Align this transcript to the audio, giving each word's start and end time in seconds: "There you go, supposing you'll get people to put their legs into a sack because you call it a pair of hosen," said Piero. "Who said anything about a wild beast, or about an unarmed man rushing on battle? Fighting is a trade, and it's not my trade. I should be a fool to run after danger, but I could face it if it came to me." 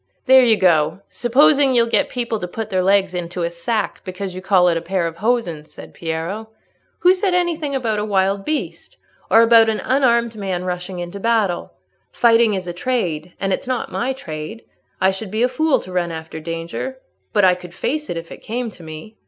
"There 0.25 0.43
you 0.43 0.57
go, 0.57 1.01
supposing 1.09 1.75
you'll 1.75 1.85
get 1.85 2.09
people 2.09 2.39
to 2.39 2.47
put 2.47 2.71
their 2.71 2.81
legs 2.81 3.13
into 3.13 3.43
a 3.43 3.51
sack 3.51 4.01
because 4.03 4.33
you 4.33 4.41
call 4.41 4.67
it 4.67 4.75
a 4.75 4.81
pair 4.81 5.05
of 5.05 5.17
hosen," 5.17 5.63
said 5.65 5.93
Piero. 5.93 6.49
"Who 7.01 7.13
said 7.13 7.35
anything 7.35 7.75
about 7.75 7.99
a 7.99 8.03
wild 8.03 8.43
beast, 8.43 8.97
or 9.29 9.43
about 9.43 9.69
an 9.69 9.79
unarmed 9.79 10.35
man 10.35 10.63
rushing 10.65 10.99
on 11.03 11.11
battle? 11.11 11.73
Fighting 12.11 12.55
is 12.55 12.65
a 12.65 12.73
trade, 12.73 13.33
and 13.39 13.53
it's 13.53 13.67
not 13.67 13.91
my 13.91 14.11
trade. 14.11 14.63
I 14.99 15.11
should 15.11 15.29
be 15.29 15.43
a 15.43 15.47
fool 15.47 15.79
to 15.81 15.91
run 15.93 16.11
after 16.11 16.39
danger, 16.39 16.97
but 17.31 17.45
I 17.45 17.53
could 17.53 17.75
face 17.75 18.09
it 18.09 18.17
if 18.17 18.31
it 18.31 18.41
came 18.41 18.71
to 18.71 18.81
me." 18.81 19.17